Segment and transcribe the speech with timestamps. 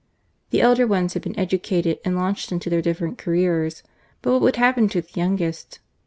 [0.49, 3.83] The elder ones had been educated and launched in their diflFerent careers;
[4.23, 5.77] but what would happen to the youngest?